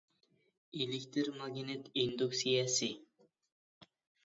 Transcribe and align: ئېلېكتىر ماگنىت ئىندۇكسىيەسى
ئېلېكتىر 0.79 1.29
ماگنىت 1.43 1.93
ئىندۇكسىيەسى 2.05 2.91